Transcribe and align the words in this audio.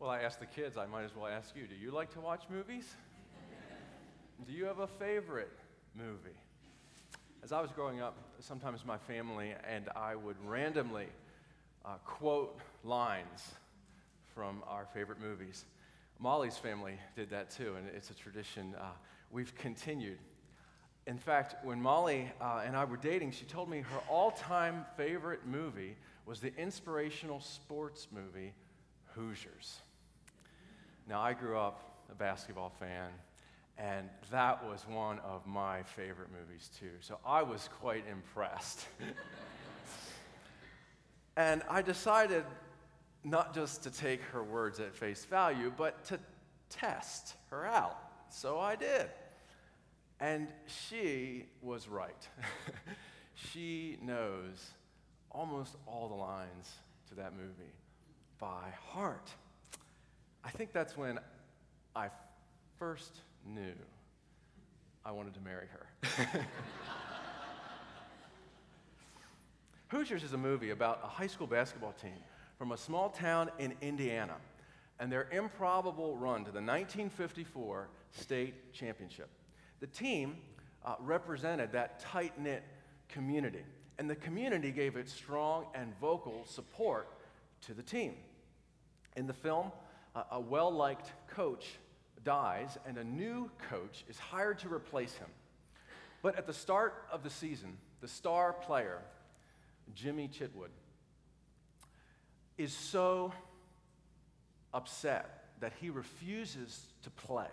Well, 0.00 0.10
I 0.10 0.20
asked 0.20 0.38
the 0.38 0.46
kids, 0.46 0.76
I 0.76 0.86
might 0.86 1.02
as 1.02 1.16
well 1.16 1.26
ask 1.26 1.56
you 1.56 1.66
do 1.66 1.74
you 1.74 1.90
like 1.90 2.12
to 2.12 2.20
watch 2.20 2.44
movies? 2.48 2.88
do 4.46 4.52
you 4.52 4.64
have 4.66 4.78
a 4.78 4.86
favorite 4.86 5.50
movie? 5.92 6.36
As 7.42 7.50
I 7.50 7.60
was 7.60 7.72
growing 7.72 8.00
up, 8.00 8.16
sometimes 8.38 8.84
my 8.86 8.96
family 8.96 9.54
and 9.68 9.88
I 9.96 10.14
would 10.14 10.36
randomly 10.46 11.08
uh, 11.84 11.94
quote 12.04 12.60
lines 12.84 13.54
from 14.36 14.62
our 14.68 14.86
favorite 14.94 15.20
movies. 15.20 15.64
Molly's 16.20 16.56
family 16.56 16.94
did 17.16 17.30
that 17.30 17.50
too, 17.50 17.74
and 17.76 17.88
it's 17.88 18.10
a 18.10 18.14
tradition 18.14 18.76
uh, 18.78 18.84
we've 19.32 19.54
continued. 19.56 20.18
In 21.08 21.18
fact, 21.18 21.56
when 21.64 21.82
Molly 21.82 22.30
uh, 22.40 22.62
and 22.64 22.76
I 22.76 22.84
were 22.84 22.98
dating, 22.98 23.32
she 23.32 23.46
told 23.46 23.68
me 23.68 23.80
her 23.80 23.98
all 24.08 24.30
time 24.30 24.86
favorite 24.96 25.44
movie 25.44 25.96
was 26.24 26.38
the 26.38 26.56
inspirational 26.56 27.40
sports 27.40 28.06
movie 28.12 28.52
Hoosiers. 29.14 29.80
Now, 31.08 31.22
I 31.22 31.32
grew 31.32 31.56
up 31.56 31.80
a 32.12 32.14
basketball 32.14 32.68
fan, 32.68 33.08
and 33.78 34.10
that 34.30 34.62
was 34.62 34.86
one 34.86 35.20
of 35.20 35.46
my 35.46 35.82
favorite 35.82 36.28
movies 36.30 36.68
too. 36.78 36.90
So 37.00 37.18
I 37.24 37.42
was 37.42 37.70
quite 37.80 38.04
impressed. 38.10 38.86
and 41.36 41.62
I 41.70 41.80
decided 41.80 42.44
not 43.24 43.54
just 43.54 43.82
to 43.84 43.90
take 43.90 44.20
her 44.32 44.42
words 44.42 44.80
at 44.80 44.94
face 44.94 45.24
value, 45.24 45.72
but 45.74 46.04
to 46.06 46.20
test 46.68 47.36
her 47.50 47.64
out. 47.64 47.96
So 48.28 48.60
I 48.60 48.76
did. 48.76 49.06
And 50.20 50.48
she 50.66 51.46
was 51.62 51.88
right. 51.88 52.28
she 53.34 53.96
knows 54.02 54.72
almost 55.30 55.76
all 55.86 56.08
the 56.08 56.14
lines 56.14 56.74
to 57.08 57.14
that 57.14 57.34
movie 57.34 57.72
by 58.38 58.74
heart. 58.90 59.30
I 60.48 60.50
think 60.50 60.72
that's 60.72 60.96
when 60.96 61.18
I 61.94 62.08
first 62.78 63.20
knew 63.44 63.74
I 65.04 65.12
wanted 65.12 65.34
to 65.34 65.40
marry 65.40 65.66
her. 65.66 65.86
Hoosiers 69.88 70.22
is 70.22 70.32
a 70.32 70.38
movie 70.38 70.70
about 70.70 71.00
a 71.04 71.06
high 71.06 71.26
school 71.26 71.46
basketball 71.46 71.92
team 72.00 72.16
from 72.56 72.72
a 72.72 72.78
small 72.78 73.10
town 73.10 73.50
in 73.58 73.74
Indiana 73.82 74.36
and 74.98 75.12
their 75.12 75.28
improbable 75.32 76.16
run 76.16 76.46
to 76.46 76.50
the 76.50 76.62
1954 76.62 77.88
state 78.10 78.72
championship. 78.72 79.28
The 79.80 79.86
team 79.86 80.38
uh, 80.82 80.94
represented 81.00 81.72
that 81.72 82.00
tight 82.00 82.40
knit 82.40 82.62
community, 83.10 83.64
and 83.98 84.08
the 84.08 84.16
community 84.16 84.70
gave 84.70 84.96
its 84.96 85.12
strong 85.12 85.66
and 85.74 85.92
vocal 86.00 86.46
support 86.46 87.06
to 87.66 87.74
the 87.74 87.82
team. 87.82 88.14
In 89.14 89.26
the 89.26 89.34
film, 89.34 89.72
a 90.30 90.40
well 90.40 90.70
liked 90.70 91.12
coach 91.28 91.66
dies, 92.24 92.76
and 92.86 92.98
a 92.98 93.04
new 93.04 93.50
coach 93.70 94.04
is 94.08 94.18
hired 94.18 94.58
to 94.60 94.72
replace 94.72 95.14
him. 95.14 95.28
But 96.22 96.36
at 96.36 96.46
the 96.46 96.52
start 96.52 97.06
of 97.12 97.22
the 97.22 97.30
season, 97.30 97.76
the 98.00 98.08
star 98.08 98.52
player, 98.52 99.00
Jimmy 99.94 100.28
Chitwood, 100.28 100.70
is 102.56 102.72
so 102.72 103.32
upset 104.74 105.44
that 105.60 105.72
he 105.80 105.90
refuses 105.90 106.80
to 107.02 107.10
play. 107.10 107.46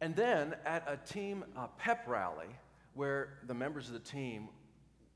And 0.00 0.14
then 0.14 0.54
at 0.64 0.84
a 0.86 0.96
team 1.12 1.44
uh, 1.56 1.66
pep 1.78 2.04
rally, 2.06 2.48
where 2.94 3.38
the 3.46 3.54
members 3.54 3.88
of 3.88 3.94
the 3.94 4.00
team 4.00 4.48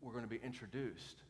were 0.00 0.12
going 0.12 0.24
to 0.24 0.30
be 0.30 0.40
introduced, 0.42 1.22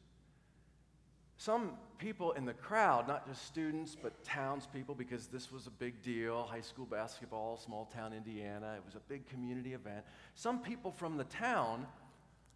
some 1.43 1.73
people 1.99 2.31
in 2.33 2.45
the 2.45 2.53
crowd, 2.53 3.09
not 3.09 3.27
just 3.27 3.45
students, 3.47 3.97
but 4.01 4.23
townspeople, 4.23 4.95
because 4.95 5.27
this 5.27 5.51
was 5.51 5.67
a 5.67 5.71
big 5.71 6.01
deal 6.01 6.45
high 6.45 6.61
school 6.61 6.87
basketball, 6.87 7.57
small 7.57 7.87
town 7.87 8.13
Indiana, 8.13 8.75
it 8.77 8.83
was 8.87 8.95
a 8.95 9.01
big 9.09 9.29
community 9.29 9.73
event. 9.73 10.05
Some 10.37 10.61
people 10.61 10.93
from 10.93 11.17
the 11.17 11.25
town 11.25 11.85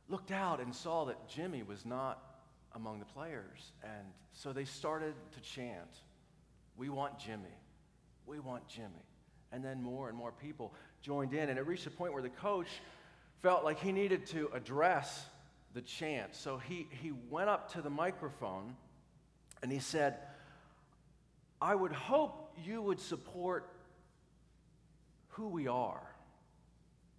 looked 0.09 0.31
out 0.31 0.61
and 0.61 0.73
saw 0.73 1.05
that 1.07 1.29
Jimmy 1.29 1.65
was 1.65 1.85
not 1.85 2.23
among 2.77 3.01
the 3.01 3.07
players. 3.07 3.73
And 3.83 4.07
so 4.33 4.53
they 4.53 4.65
started 4.65 5.15
to 5.33 5.41
chant, 5.41 5.91
We 6.77 6.89
want 6.89 7.19
Jimmy. 7.19 7.59
We 8.25 8.39
want 8.39 8.69
Jimmy. 8.69 9.05
And 9.51 9.65
then 9.65 9.83
more 9.83 10.09
and 10.09 10.17
more 10.17 10.31
people 10.31 10.73
joined 11.03 11.35
in. 11.35 11.49
And 11.49 11.59
it 11.59 11.67
reached 11.67 11.89
a 11.89 11.91
point 11.91 12.13
where 12.13 12.23
the 12.23 12.29
coach 12.29 12.69
felt 13.43 13.65
like 13.65 13.81
he 13.81 13.91
needed 13.91 14.27
to 14.27 14.49
address 14.55 15.27
the 15.77 15.83
chant. 15.83 16.35
So 16.35 16.57
he, 16.57 16.89
he 17.03 17.13
went 17.29 17.51
up 17.51 17.75
to 17.75 17.83
the 17.83 17.91
microphone 17.91 18.75
and 19.63 19.71
he 19.71 19.79
said, 19.79 20.17
I 21.61 21.75
would 21.75 21.93
hope 21.93 22.55
you 22.65 22.81
would 22.81 22.99
support 22.99 23.69
who 25.29 25.49
we 25.49 25.69
are, 25.69 26.01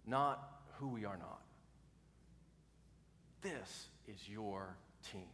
not 0.06 0.60
who 0.74 0.88
we 0.88 1.04
are 1.04 1.16
not. 1.16 1.40
This 3.42 3.86
is 4.08 4.28
your 4.28 4.76
team. 5.12 5.28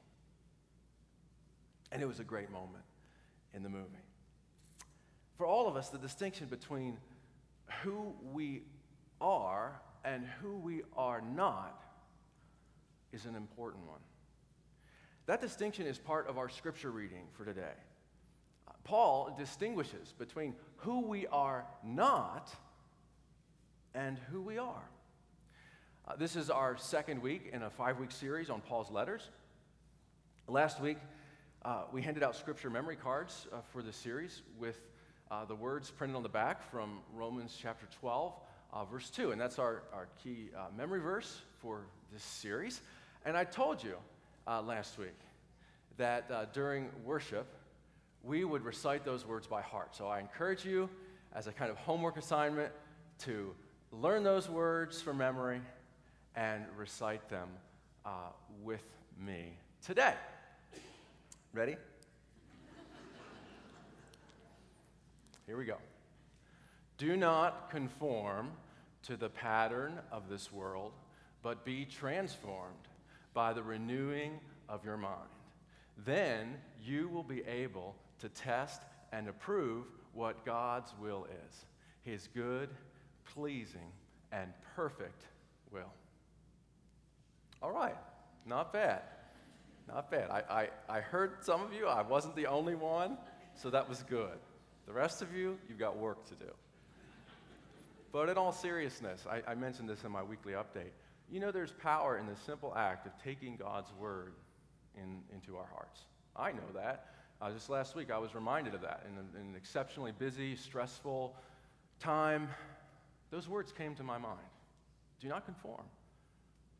And 1.92 2.02
it 2.02 2.06
was 2.06 2.20
a 2.20 2.24
great 2.24 2.50
moment 2.50 2.84
in 3.54 3.62
the 3.62 3.70
movie. 3.70 3.88
For 5.38 5.46
all 5.46 5.66
of 5.66 5.76
us, 5.76 5.88
the 5.88 5.96
distinction 5.96 6.46
between 6.48 6.98
who 7.82 8.12
we 8.34 8.64
are 9.18 9.80
and 10.04 10.26
who 10.42 10.58
we 10.58 10.82
are 10.94 11.22
not 11.22 11.83
is 13.14 13.26
an 13.26 13.36
important 13.36 13.86
one. 13.86 14.00
That 15.26 15.40
distinction 15.40 15.86
is 15.86 15.98
part 15.98 16.28
of 16.28 16.36
our 16.36 16.48
scripture 16.48 16.90
reading 16.90 17.26
for 17.32 17.44
today. 17.44 17.72
Paul 18.82 19.34
distinguishes 19.38 20.12
between 20.18 20.54
who 20.78 21.00
we 21.00 21.26
are 21.28 21.64
not 21.82 22.50
and 23.94 24.18
who 24.30 24.42
we 24.42 24.58
are. 24.58 24.82
Uh, 26.06 26.16
this 26.16 26.36
is 26.36 26.50
our 26.50 26.76
second 26.76 27.22
week 27.22 27.50
in 27.52 27.62
a 27.62 27.70
five 27.70 27.98
week 27.98 28.10
series 28.10 28.50
on 28.50 28.60
Paul's 28.60 28.90
letters. 28.90 29.30
Last 30.46 30.80
week, 30.80 30.98
uh, 31.64 31.84
we 31.92 32.02
handed 32.02 32.22
out 32.22 32.36
scripture 32.36 32.68
memory 32.68 32.96
cards 32.96 33.46
uh, 33.52 33.62
for 33.72 33.80
the 33.80 33.92
series 33.92 34.42
with 34.58 34.78
uh, 35.30 35.46
the 35.46 35.54
words 35.54 35.90
printed 35.90 36.16
on 36.16 36.22
the 36.22 36.28
back 36.28 36.70
from 36.70 36.98
Romans 37.14 37.56
chapter 37.58 37.86
12, 38.00 38.34
uh, 38.74 38.84
verse 38.84 39.08
2. 39.08 39.30
And 39.30 39.40
that's 39.40 39.58
our, 39.58 39.84
our 39.94 40.08
key 40.22 40.50
uh, 40.54 40.66
memory 40.76 41.00
verse 41.00 41.40
for 41.62 41.86
this 42.12 42.22
series. 42.22 42.82
And 43.24 43.36
I 43.36 43.44
told 43.44 43.82
you 43.82 43.96
uh, 44.46 44.60
last 44.60 44.98
week 44.98 45.16
that 45.96 46.52
during 46.52 46.90
worship, 47.04 47.46
we 48.22 48.44
would 48.44 48.64
recite 48.64 49.04
those 49.04 49.26
words 49.26 49.46
by 49.46 49.62
heart. 49.62 49.94
So 49.96 50.08
I 50.08 50.20
encourage 50.20 50.64
you, 50.64 50.90
as 51.34 51.46
a 51.46 51.52
kind 51.52 51.70
of 51.70 51.76
homework 51.76 52.16
assignment, 52.16 52.72
to 53.20 53.54
learn 53.92 54.24
those 54.24 54.48
words 54.48 55.00
from 55.00 55.18
memory 55.18 55.60
and 56.36 56.64
recite 56.76 57.28
them 57.28 57.48
with 58.62 58.84
me 59.18 59.52
today. 59.84 60.14
Ready? 61.52 61.76
Here 65.46 65.56
we 65.56 65.64
go. 65.64 65.76
Do 66.98 67.16
not 67.16 67.70
conform 67.70 68.50
to 69.04 69.16
the 69.16 69.28
pattern 69.28 70.00
of 70.10 70.28
this 70.28 70.52
world, 70.52 70.92
but 71.42 71.64
be 71.64 71.84
transformed 71.84 72.74
by 73.34 73.52
the 73.52 73.62
renewing 73.62 74.38
of 74.68 74.84
your 74.84 74.96
mind. 74.96 75.28
Then 76.04 76.56
you 76.82 77.08
will 77.08 77.22
be 77.22 77.42
able 77.44 77.94
to 78.20 78.28
test 78.28 78.82
and 79.12 79.28
approve 79.28 79.84
what 80.12 80.44
God's 80.44 80.92
will 81.00 81.26
is 81.46 81.66
his 82.04 82.28
good, 82.34 82.68
pleasing, 83.24 83.90
and 84.30 84.52
perfect 84.76 85.24
will. 85.72 85.92
All 87.62 87.72
right, 87.72 87.96
not 88.44 88.74
bad. 88.74 89.00
Not 89.88 90.10
bad. 90.10 90.30
I, 90.30 90.68
I, 90.88 90.96
I 90.98 91.00
heard 91.00 91.42
some 91.42 91.62
of 91.62 91.72
you, 91.72 91.86
I 91.86 92.02
wasn't 92.02 92.36
the 92.36 92.46
only 92.46 92.74
one, 92.74 93.16
so 93.54 93.70
that 93.70 93.88
was 93.88 94.02
good. 94.02 94.38
The 94.86 94.92
rest 94.92 95.22
of 95.22 95.34
you, 95.34 95.58
you've 95.66 95.78
got 95.78 95.96
work 95.96 96.26
to 96.28 96.34
do. 96.34 96.50
But 98.12 98.28
in 98.28 98.36
all 98.36 98.52
seriousness, 98.52 99.24
I, 99.28 99.42
I 99.50 99.54
mentioned 99.54 99.88
this 99.88 100.04
in 100.04 100.12
my 100.12 100.22
weekly 100.22 100.52
update. 100.52 100.92
You 101.34 101.40
know, 101.40 101.50
there's 101.50 101.72
power 101.72 102.16
in 102.16 102.28
the 102.28 102.36
simple 102.46 102.72
act 102.76 103.08
of 103.08 103.12
taking 103.24 103.56
God's 103.56 103.92
word 103.98 104.34
in, 104.96 105.20
into 105.34 105.56
our 105.56 105.66
hearts. 105.66 106.02
I 106.36 106.52
know 106.52 106.62
that. 106.76 107.08
Uh, 107.42 107.50
just 107.50 107.68
last 107.68 107.96
week, 107.96 108.12
I 108.12 108.18
was 108.18 108.36
reminded 108.36 108.72
of 108.72 108.82
that. 108.82 109.04
In, 109.08 109.40
in 109.40 109.48
an 109.48 109.56
exceptionally 109.56 110.12
busy, 110.16 110.54
stressful 110.54 111.34
time, 111.98 112.46
those 113.32 113.48
words 113.48 113.72
came 113.72 113.96
to 113.96 114.04
my 114.04 114.16
mind. 114.16 114.46
Do 115.18 115.26
not 115.26 115.44
conform 115.44 115.82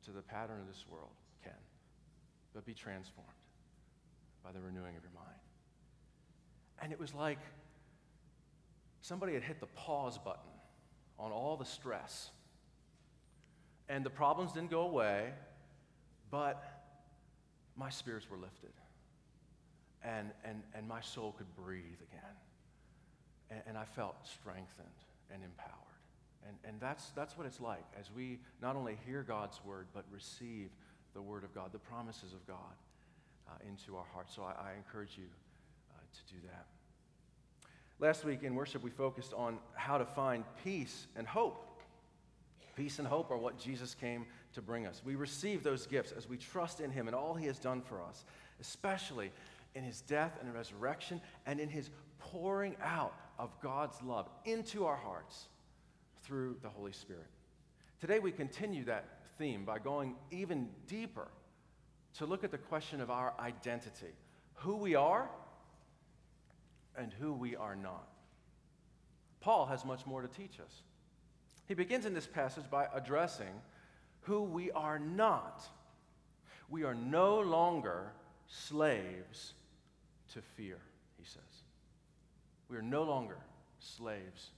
to 0.05 0.13
the 0.13 0.23
pattern 0.23 0.61
of 0.61 0.69
this 0.69 0.85
world 0.89 1.11
Ken, 1.43 1.53
but 2.55 2.65
be 2.65 2.75
transformed 2.75 3.29
by 4.45 4.53
the 4.53 4.61
renewing 4.61 4.95
of 4.97 5.03
your 5.03 5.15
mind. 5.17 5.41
And 6.81 6.93
it 6.93 7.01
was 7.01 7.13
like 7.13 7.41
somebody 9.01 9.35
had 9.35 9.43
hit 9.43 9.59
the 9.59 9.67
pause 9.67 10.17
button 10.17 10.53
on 11.19 11.33
all 11.33 11.57
the 11.57 11.65
stress. 11.65 12.31
And 13.89 14.05
the 14.05 14.11
problems 14.11 14.53
didn't 14.53 14.71
go 14.71 14.81
away, 14.81 15.33
but 16.31 16.63
my 17.77 17.91
spirits 17.91 18.31
were 18.31 18.39
lifted. 18.39 18.73
and, 20.05 20.31
and, 20.45 20.63
and 20.75 20.87
my 20.87 21.01
soul 21.01 21.35
could 21.37 21.55
breathe 21.57 22.01
again. 22.13 22.37
And, 23.51 23.61
and 23.69 23.79
I 23.79 23.85
felt 23.85 24.17
strengthened 24.25 24.87
and 25.33 25.43
empowered. 25.43 25.71
And, 26.47 26.57
and 26.65 26.81
that's, 26.81 27.11
that's 27.11 27.39
what 27.39 27.47
it's 27.47 27.61
like 27.61 27.85
as 27.99 28.11
we 28.15 28.39
not 28.61 28.77
only 28.77 28.99
hear 29.07 29.23
God's 29.23 29.59
word, 29.65 29.87
but 29.95 30.05
receive 30.13 30.71
the 31.15 31.23
word 31.23 31.43
of 31.43 31.55
God, 31.55 31.73
the 31.73 31.79
promises 31.79 32.35
of 32.35 32.47
God 32.47 32.57
uh, 33.49 33.53
into 33.69 33.97
our 33.97 34.05
hearts. 34.13 34.35
So 34.35 34.43
I, 34.43 34.53
I 34.71 34.75
encourage 34.77 35.17
you 35.17 35.25
uh, 35.95 36.01
to 36.13 36.35
do 36.35 36.41
that. 36.49 36.67
Last 37.99 38.25
week 38.25 38.43
in 38.43 38.55
worship, 38.55 38.83
we 38.83 38.91
focused 38.91 39.33
on 39.33 39.59
how 39.75 39.97
to 39.97 40.05
find 40.05 40.45
peace 40.63 41.07
and 41.17 41.27
hope. 41.27 41.74
Peace 42.77 42.99
and 42.99 43.07
hope 43.07 43.31
are 43.31 43.37
what 43.37 43.59
Jesus 43.59 43.95
came 43.95 44.27
to 44.55 44.63
bring 44.63 44.87
us. 44.87 45.03
We 45.05 45.15
receive 45.15 45.63
those 45.63 45.87
gifts 45.87 46.13
as 46.13 46.29
we 46.29 46.37
trust 46.37 46.81
in 46.81 46.91
Him 46.91 47.07
and 47.07 47.15
all 47.15 47.35
He 47.35 47.47
has 47.47 47.59
done 47.59 47.81
for 47.83 48.03
us, 48.03 48.25
especially 48.61 49.31
in 49.75 49.85
His 49.85 50.01
death 50.01 50.39
and 50.41 50.53
resurrection 50.53 51.21
and 51.47 51.61
in 51.61 51.69
His 51.69 51.91
pouring 52.19 52.77
out 52.83 53.15
of 53.39 53.51
God's 53.61 54.01
love 54.03 54.29
into 54.45 54.87
our 54.87 54.97
hearts 54.97 55.47
through 56.23 56.57
the 56.63 56.69
Holy 56.69 56.93
Spirit. 56.93 57.27
Today, 58.01 58.19
we 58.19 58.33
continue 58.33 58.85
that 58.85 59.05
theme 59.39 59.65
by 59.65 59.79
going 59.79 60.15
even 60.31 60.69
deeper 60.87 61.29
to 62.19 62.27
look 62.27 62.45
at 62.45 62.51
the 62.51 62.59
question 62.59 63.01
of 63.01 63.11
our 63.11 63.35
identity 63.39 64.13
who 64.55 64.77
we 64.77 64.95
are 64.95 65.29
and 66.97 67.13
who 67.13 67.33
we 67.33 67.57
are 67.57 67.75
not. 67.75 68.09
Paul 69.41 69.67
has 69.67 69.85
much 69.85 70.07
more 70.07 70.23
to 70.23 70.29
teach 70.29 70.61
us. 70.61 70.83
He 71.67 71.75
begins 71.75 72.05
in 72.05 72.15
this 72.15 72.27
passage 72.27 72.65
by 72.71 72.87
addressing 72.95 73.61
who 74.23 74.43
we 74.43 74.71
are 74.73 74.99
not. 74.99 75.67
We 76.69 76.85
are 76.85 76.95
no 76.95 77.41
longer 77.41 78.13
slaves 78.47 79.55
to 80.33 80.41
fear, 80.57 80.79
he 81.19 81.25
says. 81.25 81.43
We 82.69 82.77
are 82.77 82.83
no 82.83 83.03
longer 83.03 83.39
slaves 83.79 84.51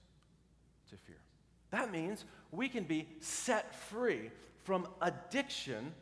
to 0.90 0.96
fear. 0.96 1.18
That 1.70 1.90
means 1.90 2.24
we 2.52 2.68
can 2.68 2.84
be 2.84 3.08
set 3.20 3.74
free 3.74 4.30
from 4.64 4.86
addiction 5.00 5.92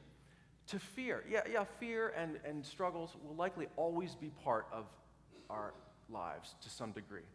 to 0.68 0.78
fear. 0.78 1.24
Yeah, 1.28 1.42
yeah, 1.50 1.64
fear 1.80 2.14
and, 2.16 2.38
and 2.44 2.64
struggles 2.64 3.16
will 3.22 3.34
likely 3.34 3.66
always 3.76 4.14
be 4.14 4.30
part 4.42 4.66
of 4.72 4.86
our 5.50 5.74
lives 6.10 6.54
to 6.62 6.70
some 6.70 6.92
degree. 6.92 7.26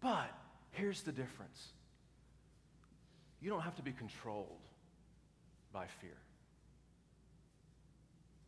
But 0.00 0.32
here's 0.70 1.02
the 1.02 1.12
difference 1.12 1.68
you 3.40 3.50
don't 3.50 3.62
have 3.62 3.76
to 3.76 3.82
be 3.82 3.92
controlled 3.92 4.68
by 5.72 5.86
fear. 6.00 6.16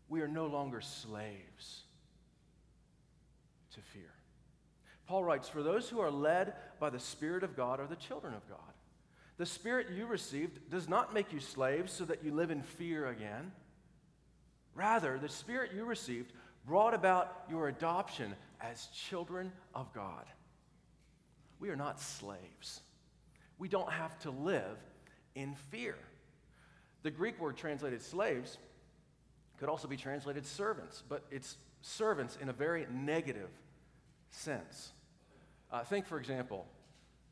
We 0.08 0.22
are 0.22 0.28
no 0.28 0.46
longer 0.46 0.80
slaves 0.80 1.82
to 3.74 3.80
fear. 3.80 4.10
Paul 5.06 5.24
writes, 5.24 5.48
For 5.48 5.62
those 5.62 5.88
who 5.88 6.00
are 6.00 6.10
led 6.10 6.54
by 6.80 6.90
the 6.90 7.00
Spirit 7.00 7.42
of 7.42 7.56
God 7.56 7.80
are 7.80 7.86
the 7.86 7.96
children 7.96 8.34
of 8.34 8.48
God. 8.48 8.58
The 9.36 9.46
Spirit 9.46 9.88
you 9.94 10.06
received 10.06 10.70
does 10.70 10.88
not 10.88 11.14
make 11.14 11.32
you 11.32 11.40
slaves 11.40 11.92
so 11.92 12.04
that 12.06 12.24
you 12.24 12.34
live 12.34 12.50
in 12.50 12.62
fear 12.62 13.06
again. 13.06 13.52
Rather, 14.74 15.18
the 15.18 15.28
Spirit 15.28 15.72
you 15.74 15.84
received 15.84 16.32
brought 16.66 16.94
about 16.94 17.44
your 17.48 17.68
adoption 17.68 18.34
as 18.60 18.86
children 18.88 19.52
of 19.74 19.92
God. 19.92 20.24
We 21.60 21.70
are 21.70 21.76
not 21.76 22.00
slaves. 22.00 22.80
We 23.58 23.68
don't 23.68 23.90
have 23.90 24.18
to 24.20 24.30
live 24.30 24.78
in 25.34 25.54
fear. 25.70 25.96
The 27.02 27.10
Greek 27.10 27.40
word 27.40 27.56
translated 27.56 28.02
slaves 28.02 28.58
could 29.58 29.68
also 29.68 29.88
be 29.88 29.96
translated 29.96 30.46
servants, 30.46 31.02
but 31.08 31.24
it's 31.30 31.56
servants 31.82 32.38
in 32.40 32.48
a 32.48 32.52
very 32.52 32.86
negative 32.92 33.50
sense. 34.30 34.92
Uh, 35.70 35.82
think, 35.82 36.06
for 36.06 36.18
example, 36.18 36.66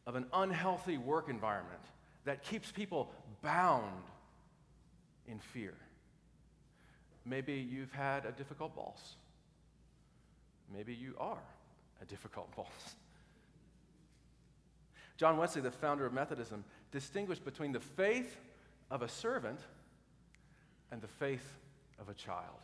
of 0.06 0.14
an 0.14 0.26
unhealthy 0.32 0.98
work 0.98 1.28
environment 1.28 1.80
that 2.24 2.42
keeps 2.42 2.70
people 2.70 3.10
bound 3.42 4.02
in 5.26 5.38
fear. 5.38 5.74
Maybe 7.24 7.54
you've 7.54 7.92
had 7.92 8.24
a 8.24 8.32
difficult 8.32 8.74
boss. 8.76 9.16
Maybe 10.72 10.94
you 10.94 11.14
are 11.18 11.42
a 12.00 12.04
difficult 12.04 12.54
boss. 12.56 12.96
John 15.16 15.38
Wesley, 15.38 15.62
the 15.62 15.70
founder 15.70 16.04
of 16.04 16.12
Methodism, 16.12 16.64
distinguished 16.92 17.44
between 17.44 17.72
the 17.72 17.80
faith 17.80 18.36
of 18.90 19.02
a 19.02 19.08
servant 19.08 19.60
and 20.90 21.00
the 21.00 21.08
faith 21.08 21.56
of 21.98 22.08
a 22.08 22.14
child. 22.14 22.60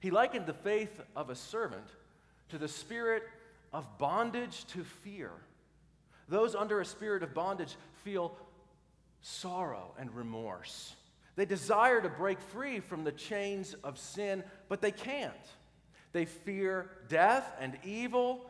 He 0.00 0.10
likened 0.10 0.46
the 0.46 0.52
faith 0.52 1.00
of 1.16 1.30
a 1.30 1.34
servant 1.34 1.86
to 2.50 2.58
the 2.58 2.68
spirit 2.68 3.22
of 3.72 3.98
bondage 3.98 4.64
to 4.66 4.84
fear. 4.84 5.30
Those 6.28 6.54
under 6.54 6.80
a 6.80 6.84
spirit 6.84 7.22
of 7.22 7.34
bondage 7.34 7.76
feel 8.04 8.36
sorrow 9.20 9.94
and 9.98 10.14
remorse. 10.14 10.94
They 11.36 11.44
desire 11.44 12.00
to 12.00 12.08
break 12.08 12.40
free 12.40 12.80
from 12.80 13.04
the 13.04 13.12
chains 13.12 13.74
of 13.82 13.98
sin, 13.98 14.44
but 14.68 14.80
they 14.80 14.92
can't. 14.92 15.34
They 16.12 16.26
fear 16.26 16.90
death 17.08 17.50
and 17.60 17.76
evil 17.82 18.48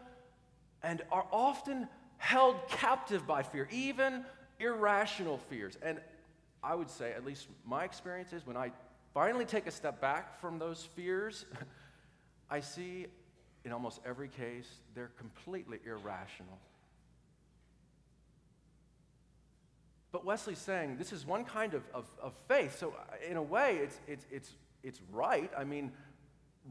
and 0.82 1.00
are 1.10 1.26
often 1.32 1.88
held 2.24 2.56
captive 2.68 3.26
by 3.26 3.42
fear, 3.42 3.68
even 3.70 4.24
irrational 4.58 5.36
fears. 5.36 5.76
And 5.82 6.00
I 6.62 6.74
would 6.74 6.88
say, 6.88 7.12
at 7.12 7.22
least 7.22 7.48
my 7.66 7.84
experience 7.84 8.32
is, 8.32 8.46
when 8.46 8.56
I 8.56 8.72
finally 9.12 9.44
take 9.44 9.66
a 9.66 9.70
step 9.70 10.00
back 10.00 10.40
from 10.40 10.58
those 10.58 10.88
fears, 10.96 11.44
I 12.50 12.60
see 12.60 13.08
in 13.66 13.72
almost 13.72 14.00
every 14.06 14.28
case 14.28 14.66
they're 14.94 15.10
completely 15.18 15.80
irrational. 15.84 16.58
But 20.10 20.24
Wesley's 20.24 20.58
saying 20.58 20.96
this 20.96 21.12
is 21.12 21.26
one 21.26 21.44
kind 21.44 21.74
of, 21.74 21.82
of, 21.92 22.06
of 22.22 22.32
faith. 22.48 22.78
So, 22.78 22.94
uh, 22.98 23.30
in 23.30 23.36
a 23.36 23.42
way, 23.42 23.80
it's, 23.82 24.00
it's, 24.08 24.26
it's, 24.30 24.50
it's 24.82 25.00
right. 25.12 25.50
I 25.58 25.64
mean, 25.64 25.92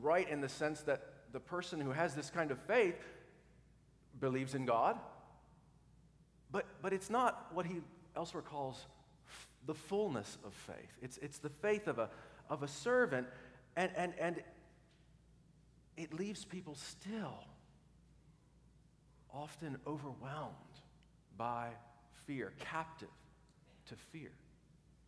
right 0.01 0.27
in 0.27 0.41
the 0.41 0.49
sense 0.49 0.81
that 0.81 1.09
the 1.31 1.39
person 1.39 1.79
who 1.79 1.91
has 1.91 2.15
this 2.15 2.31
kind 2.31 2.49
of 2.49 2.57
faith 2.57 2.95
believes 4.19 4.55
in 4.55 4.65
God, 4.65 4.97
but, 6.53 6.65
but 6.81 6.93
it's 6.93 7.09
not 7.09 7.47
what 7.51 7.65
he 7.65 7.81
elsewhere 8.15 8.43
calls 8.43 8.85
f- 9.27 9.49
the 9.65 9.73
fullness 9.73 10.37
of 10.45 10.53
faith. 10.53 10.97
It's, 11.01 11.17
it's 11.17 11.39
the 11.39 11.49
faith 11.49 11.87
of 11.87 11.97
a, 11.99 12.09
of 12.49 12.63
a 12.63 12.67
servant, 12.67 13.27
and, 13.75 13.91
and, 13.97 14.13
and 14.19 14.41
it 15.97 16.13
leaves 16.13 16.45
people 16.45 16.75
still 16.75 17.43
often 19.33 19.77
overwhelmed 19.87 20.53
by 21.35 21.69
fear, 22.27 22.53
captive 22.59 23.09
to 23.87 23.95
fear. 23.95 24.31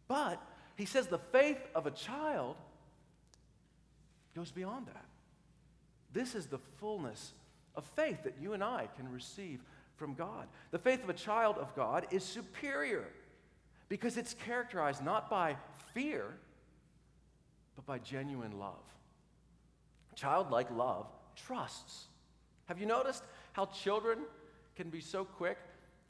But 0.08 0.42
he 0.76 0.86
says 0.86 1.08
the 1.08 1.20
faith 1.20 1.62
of 1.76 1.86
a 1.86 1.92
child 1.92 2.58
goes 4.36 4.52
beyond 4.52 4.88
that. 4.88 5.06
This 6.12 6.34
is 6.34 6.48
the 6.48 6.58
fullness 6.58 7.34
of 7.76 7.86
faith 7.96 8.24
that 8.24 8.36
you 8.42 8.54
and 8.54 8.64
I 8.64 8.88
can 8.98 9.12
receive 9.12 9.62
from 9.98 10.14
God. 10.14 10.48
The 10.72 10.80
faith 10.80 11.04
of 11.04 11.10
a 11.10 11.14
child 11.14 11.58
of 11.58 11.76
God 11.76 12.08
is 12.12 12.24
superior 12.24 13.06
because 13.90 14.18
it's 14.18 14.34
characterized 14.34 15.04
not 15.04 15.30
by 15.30 15.56
fear, 15.94 16.38
but 17.76 17.86
by 17.86 18.00
genuine 18.00 18.60
love. 18.60 18.84
Childlike 20.16 20.72
love 20.72 21.08
trusts. 21.36 22.06
Have 22.66 22.80
you 22.80 22.86
noticed 22.86 23.24
how 23.54 23.66
children 23.66 24.20
can 24.76 24.90
be 24.90 25.02
so 25.02 25.26
quick 25.26 25.58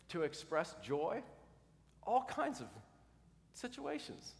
to 0.09 0.21
express 0.21 0.75
joy? 0.83 1.21
All 2.03 2.23
kinds 2.23 2.61
of 2.61 2.67
situations 3.53 4.33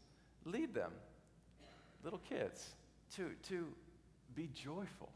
lead 0.45 0.73
them, 0.73 0.91
little 2.03 2.21
kids, 2.29 2.69
to, 3.15 3.31
to 3.49 3.67
be 4.35 4.49
joyful. 4.53 5.09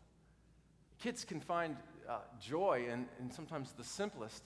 Kids 1.00 1.24
can 1.24 1.39
find 1.39 1.75
uh, 2.09 2.17
joy 2.41 2.87
in, 2.91 3.05
in 3.19 3.31
sometimes 3.31 3.71
the 3.73 3.83
simplest 3.83 4.43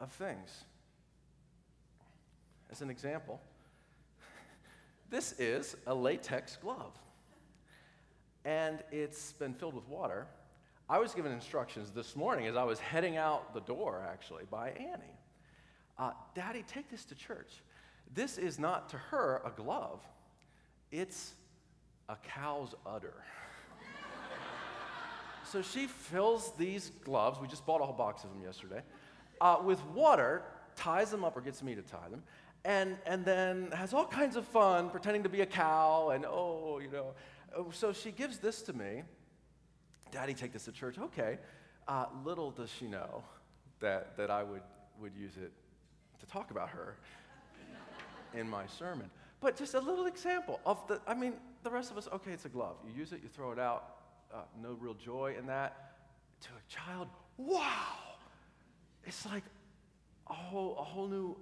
of 0.00 0.12
things. 0.12 0.64
As 2.70 2.82
an 2.82 2.90
example, 2.90 3.40
this 5.10 5.32
is 5.38 5.76
a 5.86 5.94
latex 5.94 6.56
glove, 6.56 6.92
and 8.44 8.82
it's 8.92 9.32
been 9.32 9.54
filled 9.54 9.74
with 9.74 9.88
water. 9.88 10.26
I 10.88 10.98
was 10.98 11.14
given 11.14 11.32
instructions 11.32 11.90
this 11.90 12.14
morning 12.14 12.46
as 12.46 12.56
I 12.56 12.64
was 12.64 12.78
heading 12.78 13.16
out 13.16 13.54
the 13.54 13.60
door, 13.60 14.06
actually, 14.10 14.44
by 14.50 14.70
Annie. 14.70 15.18
Uh, 15.98 16.12
Daddy, 16.34 16.64
take 16.66 16.90
this 16.90 17.04
to 17.06 17.14
church. 17.14 17.62
This 18.12 18.38
is 18.38 18.58
not 18.58 18.88
to 18.90 18.96
her 18.96 19.40
a 19.44 19.50
glove, 19.50 20.00
it's 20.90 21.34
a 22.08 22.16
cow's 22.16 22.74
udder. 22.86 23.14
so 25.50 25.62
she 25.62 25.86
fills 25.86 26.52
these 26.56 26.92
gloves, 27.04 27.40
we 27.40 27.48
just 27.48 27.66
bought 27.66 27.80
a 27.80 27.84
whole 27.84 27.94
box 27.94 28.24
of 28.24 28.30
them 28.30 28.42
yesterday, 28.42 28.82
uh, 29.40 29.58
with 29.64 29.84
water, 29.86 30.42
ties 30.76 31.10
them 31.10 31.24
up, 31.24 31.36
or 31.36 31.40
gets 31.40 31.62
me 31.62 31.74
to 31.74 31.82
tie 31.82 32.08
them, 32.10 32.22
and, 32.64 32.96
and 33.06 33.24
then 33.24 33.70
has 33.72 33.92
all 33.92 34.06
kinds 34.06 34.36
of 34.36 34.46
fun 34.46 34.90
pretending 34.90 35.22
to 35.22 35.28
be 35.28 35.40
a 35.40 35.46
cow, 35.46 36.10
and 36.10 36.24
oh, 36.26 36.78
you 36.82 36.90
know. 36.90 37.14
Oh, 37.56 37.66
so 37.72 37.92
she 37.92 38.12
gives 38.12 38.38
this 38.38 38.62
to 38.62 38.72
me 38.72 39.02
Daddy, 40.10 40.34
take 40.34 40.52
this 40.52 40.64
to 40.64 40.72
church. 40.72 40.98
Okay. 40.98 41.38
Uh, 41.86 42.06
little 42.24 42.50
does 42.50 42.70
she 42.70 42.86
know 42.86 43.22
that, 43.80 44.16
that 44.16 44.30
I 44.30 44.42
would, 44.42 44.62
would 45.00 45.14
use 45.14 45.36
it 45.36 45.52
to 46.18 46.26
talk 46.26 46.50
about 46.50 46.68
her 46.70 46.96
in 48.34 48.48
my 48.48 48.66
sermon. 48.66 49.10
But 49.40 49.56
just 49.56 49.74
a 49.74 49.80
little 49.80 50.06
example 50.06 50.60
of 50.66 50.86
the, 50.86 51.00
I 51.06 51.14
mean, 51.14 51.34
the 51.62 51.70
rest 51.70 51.90
of 51.90 51.98
us, 51.98 52.08
okay, 52.12 52.32
it's 52.32 52.44
a 52.44 52.48
glove. 52.48 52.76
You 52.86 52.92
use 52.98 53.12
it, 53.12 53.20
you 53.22 53.28
throw 53.28 53.52
it 53.52 53.58
out, 53.58 53.99
uh, 54.32 54.38
no 54.60 54.76
real 54.80 54.94
joy 54.94 55.34
in 55.38 55.46
that. 55.46 55.94
To 56.42 56.48
a 56.48 56.62
child, 56.68 57.08
wow! 57.36 58.16
It's 59.04 59.26
like 59.26 59.44
a 60.28 60.32
whole, 60.32 60.76
a 60.78 60.84
whole 60.84 61.08
new 61.08 61.36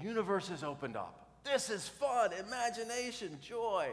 universe 0.00 0.48
has 0.48 0.64
opened 0.64 0.96
up. 0.96 1.28
This 1.44 1.70
is 1.70 1.86
fun, 1.88 2.30
imagination, 2.32 3.38
joy, 3.40 3.90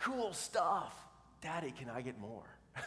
cool 0.00 0.32
stuff. 0.32 0.94
Daddy, 1.40 1.72
can 1.72 1.88
I 1.90 2.00
get 2.00 2.18
more? 2.20 2.46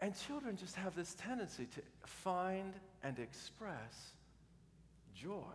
and 0.00 0.14
children 0.26 0.56
just 0.56 0.76
have 0.76 0.94
this 0.96 1.14
tendency 1.14 1.66
to 1.74 1.82
find 2.06 2.72
and 3.02 3.18
express 3.18 4.12
joy. 5.14 5.52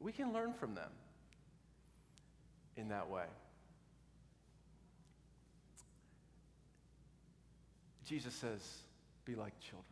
We 0.00 0.12
can 0.12 0.32
learn 0.32 0.52
from 0.52 0.74
them 0.74 0.90
in 2.76 2.88
that 2.88 3.08
way. 3.08 3.24
Jesus 8.06 8.34
says, 8.34 8.60
Be 9.24 9.34
like 9.34 9.58
children. 9.60 9.84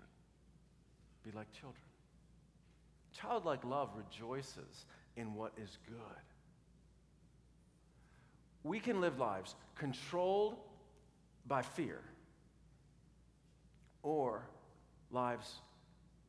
Be 1.24 1.30
like 1.32 1.50
children. 1.52 1.82
Childlike 3.12 3.64
love 3.64 3.90
rejoices 3.96 4.86
in 5.16 5.34
what 5.34 5.52
is 5.56 5.78
good. 5.86 5.96
We 8.62 8.78
can 8.80 9.00
live 9.00 9.18
lives 9.18 9.54
controlled 9.74 10.56
by 11.46 11.62
fear 11.62 12.00
or 14.02 14.42
lives 15.10 15.54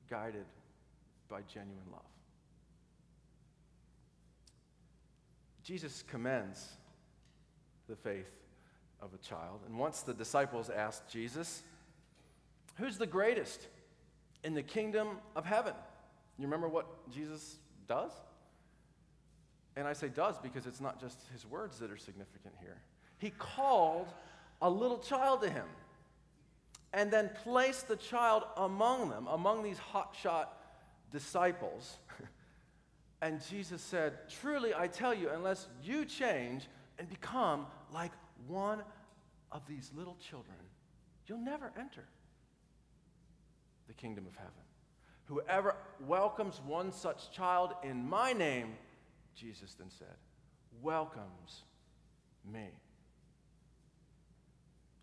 guided 0.10 0.46
by 1.30 1.42
genuine 1.42 1.78
love. 1.92 2.02
Jesus 5.64 6.04
commends 6.08 6.68
the 7.88 7.96
faith 7.96 8.32
of 9.02 9.14
a 9.14 9.18
child. 9.18 9.62
And 9.68 9.78
once 9.78 10.02
the 10.02 10.14
disciples 10.14 10.70
asked 10.70 11.10
Jesus, 11.10 11.64
Who's 12.78 12.98
the 12.98 13.08
greatest 13.08 13.68
in 14.44 14.54
the 14.54 14.64
kingdom 14.64 15.18
of 15.36 15.46
heaven? 15.46 15.74
You 16.38 16.46
remember 16.46 16.68
what 16.68 16.88
Jesus 17.12 17.58
does? 17.88 18.12
And 19.76 19.88
I 19.88 19.94
say 19.94 20.10
does 20.10 20.38
because 20.38 20.66
it's 20.66 20.82
not 20.82 21.00
just 21.00 21.20
his 21.32 21.46
words 21.46 21.80
that 21.80 21.92
are 21.92 21.98
significant 21.98 22.56
here. 22.60 22.78
He 23.20 23.30
called 23.30 24.08
a 24.62 24.70
little 24.70 24.98
child 24.98 25.42
to 25.44 25.50
him 25.50 25.68
and 26.94 27.12
then 27.12 27.30
placed 27.44 27.88
the 27.88 27.96
child 27.96 28.44
among 28.58 29.10
them, 29.10 29.28
among 29.28 29.64
these 29.64 29.78
hotshot 29.94 30.48
disciples. 31.12 31.98
And 33.22 33.40
Jesus 33.50 33.82
said, 33.82 34.14
Truly, 34.42 34.74
I 34.74 34.88
tell 34.88 35.14
you, 35.14 35.30
unless 35.30 35.68
you 35.84 36.06
change 36.06 36.68
and 36.98 37.08
become 37.10 37.68
like 37.94 38.12
one 38.48 38.82
of 39.52 39.62
these 39.68 39.92
little 39.96 40.16
children, 40.16 40.58
you'll 41.28 41.38
never 41.38 41.72
enter 41.78 42.04
the 43.88 43.94
kingdom 43.94 44.26
of 44.26 44.36
heaven. 44.36 44.52
Whoever 45.26 45.76
welcomes 46.06 46.60
one 46.66 46.92
such 46.92 47.32
child 47.32 47.74
in 47.84 48.10
my 48.10 48.34
name, 48.34 48.74
Jesus 49.36 49.76
then 49.76 49.90
said, 49.90 50.16
welcomes 50.82 51.64
me. 52.52 52.70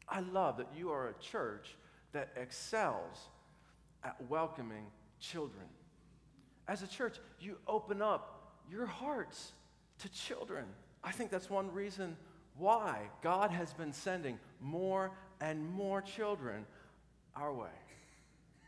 I 0.08 0.20
love 0.20 0.56
that 0.56 0.68
you 0.76 0.90
are 0.90 1.08
a 1.08 1.14
church 1.22 1.76
that 2.12 2.30
excels 2.36 3.28
at 4.02 4.16
welcoming 4.28 4.86
children. 5.20 5.66
As 6.68 6.82
a 6.82 6.86
church, 6.86 7.16
you 7.40 7.56
open 7.66 8.02
up 8.02 8.52
your 8.70 8.84
hearts 8.84 9.52
to 10.00 10.08
children. 10.10 10.66
I 11.02 11.10
think 11.12 11.30
that's 11.30 11.48
one 11.48 11.72
reason 11.72 12.16
why 12.58 13.08
God 13.22 13.50
has 13.50 13.72
been 13.72 13.92
sending 13.92 14.38
more 14.60 15.12
and 15.40 15.66
more 15.70 16.02
children 16.02 16.66
our 17.34 17.52
way. 17.52 17.68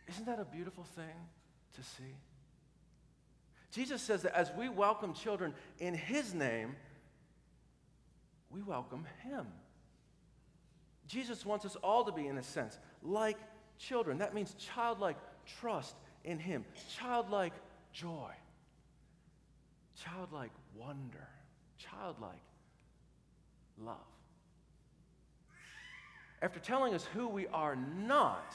Isn't 0.08 0.24
that 0.26 0.40
a 0.40 0.44
beautiful 0.44 0.84
thing 0.84 1.28
to 1.74 1.82
see? 1.82 2.14
Jesus 3.70 4.00
says 4.00 4.22
that 4.22 4.34
as 4.34 4.50
we 4.56 4.68
welcome 4.68 5.12
children 5.12 5.54
in 5.78 5.94
His 5.94 6.32
name, 6.32 6.76
we 8.50 8.62
welcome 8.62 9.06
Him. 9.22 9.46
Jesus 11.06 11.44
wants 11.44 11.64
us 11.64 11.76
all 11.76 12.04
to 12.04 12.12
be, 12.12 12.26
in 12.26 12.38
a 12.38 12.42
sense, 12.42 12.78
like 13.02 13.36
children. 13.78 14.18
That 14.18 14.34
means 14.34 14.54
childlike 14.54 15.16
trust 15.60 15.94
in 16.24 16.38
Him, 16.38 16.64
childlike 16.96 17.52
joy, 17.92 18.30
childlike 19.96 20.52
wonder, 20.76 21.28
childlike 21.78 22.42
love. 23.82 23.96
After 26.42 26.58
telling 26.58 26.94
us 26.94 27.04
who 27.12 27.28
we 27.28 27.46
are 27.48 27.76
not, 27.76 28.54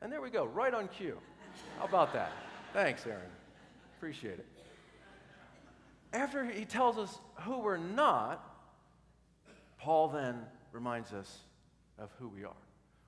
and 0.00 0.12
there 0.12 0.20
we 0.20 0.30
go, 0.30 0.44
right 0.44 0.72
on 0.72 0.88
cue. 0.88 1.18
How 1.78 1.86
about 1.86 2.12
that? 2.12 2.32
Thanks, 2.72 3.06
Aaron. 3.06 3.22
Appreciate 3.96 4.38
it. 4.38 4.46
After 6.12 6.44
he 6.44 6.64
tells 6.64 6.98
us 6.98 7.18
who 7.40 7.58
we're 7.58 7.76
not, 7.76 8.44
Paul 9.78 10.08
then 10.08 10.40
reminds 10.72 11.12
us 11.12 11.38
of 11.98 12.10
who 12.18 12.28
we 12.28 12.44
are, 12.44 12.52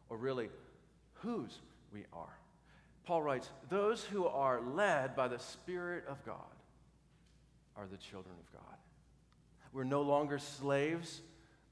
or 0.08 0.16
really, 0.16 0.48
whose 1.14 1.60
we 1.92 2.04
are. 2.12 2.36
Paul 3.04 3.22
writes, 3.22 3.50
Those 3.68 4.04
who 4.04 4.26
are 4.26 4.60
led 4.60 5.16
by 5.16 5.28
the 5.28 5.38
Spirit 5.38 6.04
of 6.08 6.24
God 6.24 6.36
are 7.76 7.86
the 7.86 7.96
children 7.96 8.34
of 8.38 8.52
God. 8.52 8.76
We're 9.72 9.84
no 9.84 10.02
longer 10.02 10.38
slaves 10.38 11.22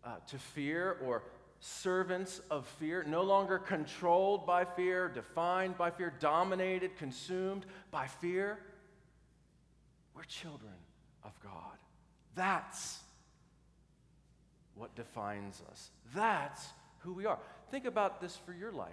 uh, 0.05 0.17
to 0.29 0.39
fear 0.39 0.97
or 1.05 1.23
servants 1.61 2.41
of 2.51 2.67
fear, 2.79 3.05
no 3.07 3.23
longer 3.23 3.59
controlled 3.59 4.47
by 4.47 4.65
fear, 4.65 5.09
defined 5.09 5.77
by 5.77 5.91
fear, 5.91 6.13
dominated, 6.19 6.97
consumed 6.97 7.67
by 7.91 8.07
fear. 8.07 8.59
We're 10.15 10.25
children 10.25 10.73
of 11.23 11.39
God. 11.43 11.77
That's 12.35 13.01
what 14.75 14.95
defines 14.95 15.63
us. 15.71 15.91
That's 16.15 16.67
who 17.01 17.13
we 17.13 17.27
are. 17.27 17.39
Think 17.71 17.85
about 17.85 18.21
this 18.21 18.37
for 18.37 18.55
your 18.55 18.73
life. 18.73 18.89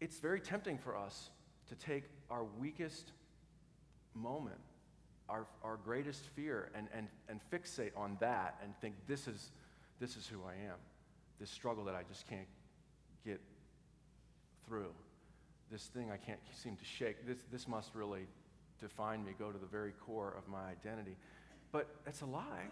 It's 0.00 0.18
very 0.18 0.40
tempting 0.40 0.78
for 0.78 0.96
us 0.96 1.30
to 1.68 1.74
take 1.74 2.04
our 2.30 2.44
weakest 2.44 3.12
moment, 4.14 4.60
our, 5.28 5.46
our 5.62 5.76
greatest 5.76 6.26
fear, 6.34 6.70
and, 6.74 6.88
and, 6.94 7.08
and 7.28 7.40
fixate 7.52 7.92
on 7.96 8.16
that 8.20 8.56
and 8.62 8.74
think 8.80 8.94
this 9.06 9.26
is 9.26 9.50
this 10.00 10.16
is 10.16 10.26
who 10.26 10.38
I 10.46 10.52
am. 10.52 10.76
This 11.40 11.50
struggle 11.50 11.84
that 11.84 11.94
I 11.94 12.02
just 12.08 12.28
can't 12.28 12.46
get 13.24 13.40
through. 14.66 14.92
This 15.70 15.84
thing 15.86 16.10
I 16.10 16.16
can't 16.16 16.40
seem 16.52 16.76
to 16.76 16.84
shake. 16.84 17.26
This, 17.26 17.38
this 17.50 17.68
must 17.68 17.94
really 17.94 18.26
define 18.80 19.24
me, 19.24 19.32
go 19.38 19.50
to 19.50 19.58
the 19.58 19.66
very 19.66 19.92
core 20.06 20.34
of 20.38 20.48
my 20.48 20.70
identity. 20.70 21.16
But 21.72 21.88
that's 22.04 22.22
a 22.22 22.26
lie. 22.26 22.68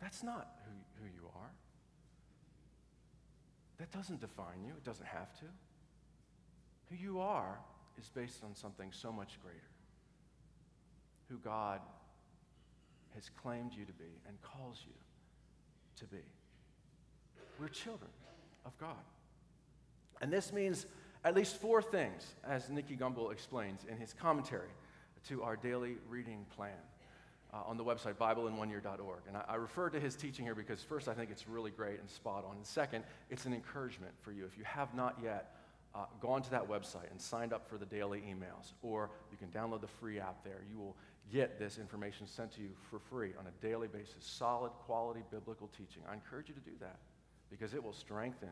That's 0.00 0.22
not 0.22 0.48
who, 0.64 1.04
who 1.04 1.10
you 1.12 1.28
are. 1.34 1.50
That 3.78 3.90
doesn't 3.92 4.20
define 4.20 4.64
you, 4.64 4.72
it 4.76 4.84
doesn't 4.84 5.06
have 5.06 5.32
to. 5.40 5.44
Who 6.90 6.96
you 6.96 7.20
are 7.20 7.58
is 7.98 8.08
based 8.08 8.42
on 8.44 8.54
something 8.54 8.90
so 8.92 9.12
much 9.12 9.38
greater. 9.42 9.58
Who 11.28 11.36
God 11.38 11.80
has 13.14 13.30
claimed 13.42 13.72
you 13.74 13.84
to 13.84 13.92
be 13.92 14.20
and 14.26 14.40
calls 14.42 14.82
you 14.86 14.94
to 15.96 16.06
be. 16.06 16.22
We're 17.60 17.68
children 17.68 18.10
of 18.64 18.76
God. 18.78 18.96
And 20.20 20.32
this 20.32 20.52
means 20.52 20.86
at 21.24 21.34
least 21.34 21.56
four 21.56 21.82
things, 21.82 22.34
as 22.46 22.70
Nicky 22.70 22.96
Gumbel 22.96 23.32
explains 23.32 23.84
in 23.88 23.96
his 23.96 24.12
commentary 24.12 24.70
to 25.28 25.42
our 25.42 25.56
daily 25.56 25.96
reading 26.08 26.46
plan 26.54 26.70
uh, 27.52 27.62
on 27.66 27.76
the 27.76 27.84
website, 27.84 28.14
BibleInOneYear.org. 28.14 29.20
And 29.26 29.36
I, 29.36 29.44
I 29.48 29.54
refer 29.56 29.90
to 29.90 29.98
his 29.98 30.14
teaching 30.14 30.44
here 30.44 30.54
because, 30.54 30.82
first, 30.82 31.08
I 31.08 31.14
think 31.14 31.30
it's 31.30 31.48
really 31.48 31.70
great 31.70 31.98
and 31.98 32.08
spot 32.08 32.44
on. 32.48 32.56
And 32.56 32.66
second, 32.66 33.04
it's 33.30 33.46
an 33.46 33.52
encouragement 33.52 34.12
for 34.20 34.32
you. 34.32 34.44
If 34.44 34.56
you 34.56 34.64
have 34.64 34.94
not 34.94 35.18
yet 35.22 35.56
uh, 35.94 36.04
gone 36.20 36.42
to 36.42 36.50
that 36.50 36.68
website 36.68 37.10
and 37.10 37.20
signed 37.20 37.52
up 37.52 37.68
for 37.68 37.78
the 37.78 37.86
daily 37.86 38.20
emails, 38.20 38.72
or 38.82 39.10
you 39.30 39.36
can 39.36 39.48
download 39.48 39.80
the 39.80 39.86
free 39.86 40.20
app 40.20 40.44
there, 40.44 40.62
you 40.70 40.78
will 40.78 40.96
get 41.32 41.58
this 41.58 41.78
information 41.78 42.26
sent 42.26 42.52
to 42.52 42.62
you 42.62 42.70
for 42.90 42.98
free 42.98 43.32
on 43.38 43.46
a 43.46 43.66
daily 43.66 43.88
basis. 43.88 44.16
Solid, 44.20 44.70
quality 44.86 45.22
biblical 45.30 45.68
teaching. 45.76 46.02
I 46.10 46.14
encourage 46.14 46.48
you 46.48 46.54
to 46.54 46.60
do 46.60 46.76
that 46.80 46.98
because 47.50 47.74
it 47.74 47.82
will 47.82 47.92
strengthen 47.92 48.48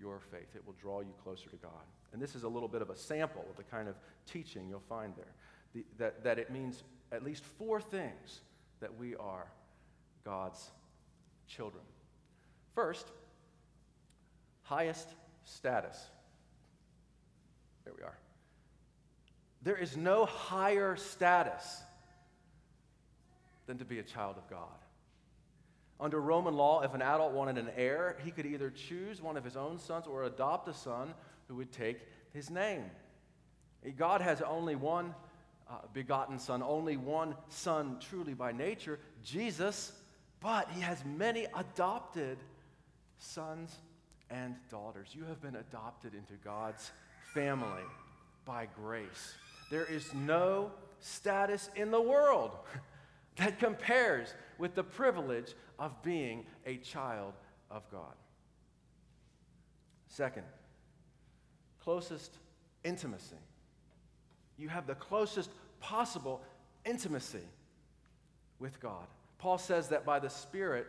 your 0.00 0.20
faith. 0.30 0.54
It 0.54 0.66
will 0.66 0.76
draw 0.80 1.00
you 1.00 1.12
closer 1.22 1.50
to 1.50 1.56
God. 1.56 1.84
And 2.12 2.20
this 2.20 2.34
is 2.34 2.44
a 2.44 2.48
little 2.48 2.68
bit 2.68 2.82
of 2.82 2.90
a 2.90 2.96
sample 2.96 3.44
of 3.50 3.56
the 3.56 3.62
kind 3.62 3.88
of 3.88 3.96
teaching 4.26 4.68
you'll 4.68 4.80
find 4.80 5.12
there. 5.16 5.34
The, 5.74 5.84
that, 5.98 6.24
that 6.24 6.38
it 6.38 6.50
means 6.50 6.82
at 7.12 7.22
least 7.22 7.44
four 7.44 7.80
things 7.80 8.40
that 8.80 8.96
we 8.98 9.14
are 9.16 9.46
God's 10.24 10.70
children. 11.46 11.82
First, 12.74 13.08
highest 14.62 15.08
status. 15.44 15.98
There 17.84 17.94
we 17.96 18.02
are. 18.02 18.16
There 19.62 19.76
is 19.76 19.96
no 19.96 20.24
higher 20.24 20.96
status 20.96 21.82
than 23.66 23.78
to 23.78 23.84
be 23.84 23.98
a 23.98 24.02
child 24.02 24.36
of 24.36 24.48
God. 24.48 24.68
Under 26.00 26.18
Roman 26.18 26.54
law, 26.54 26.80
if 26.80 26.94
an 26.94 27.02
adult 27.02 27.32
wanted 27.32 27.58
an 27.58 27.70
heir, 27.76 28.16
he 28.24 28.30
could 28.30 28.46
either 28.46 28.70
choose 28.70 29.20
one 29.20 29.36
of 29.36 29.44
his 29.44 29.56
own 29.56 29.78
sons 29.78 30.06
or 30.06 30.24
adopt 30.24 30.66
a 30.68 30.74
son 30.74 31.12
who 31.46 31.56
would 31.56 31.72
take 31.72 32.00
his 32.32 32.48
name. 32.50 32.84
God 33.98 34.22
has 34.22 34.40
only 34.40 34.76
one 34.76 35.14
uh, 35.68 35.74
begotten 35.92 36.38
son, 36.38 36.62
only 36.62 36.96
one 36.96 37.34
son 37.48 37.98
truly 38.00 38.34
by 38.34 38.50
nature, 38.50 38.98
Jesus, 39.22 39.92
but 40.40 40.70
he 40.70 40.80
has 40.80 41.04
many 41.04 41.46
adopted 41.54 42.38
sons 43.18 43.76
and 44.30 44.56
daughters. 44.70 45.08
You 45.12 45.24
have 45.24 45.42
been 45.42 45.56
adopted 45.56 46.14
into 46.14 46.32
God's 46.42 46.90
family 47.34 47.82
by 48.44 48.68
grace. 48.82 49.34
There 49.70 49.84
is 49.84 50.12
no 50.14 50.70
status 51.00 51.70
in 51.76 51.90
the 51.90 52.00
world 52.00 52.52
that 53.36 53.58
compares 53.58 54.34
with 54.58 54.74
the 54.74 54.82
privilege 54.82 55.54
of 55.78 56.02
being 56.02 56.44
a 56.66 56.76
child 56.78 57.32
of 57.70 57.88
God. 57.90 58.14
Second, 60.08 60.44
closest 61.82 62.36
intimacy. 62.84 63.36
You 64.58 64.68
have 64.68 64.86
the 64.86 64.94
closest 64.94 65.50
possible 65.80 66.42
intimacy 66.84 67.46
with 68.58 68.80
God. 68.80 69.06
Paul 69.38 69.56
says 69.56 69.88
that 69.88 70.04
by 70.04 70.18
the 70.18 70.28
Spirit 70.28 70.86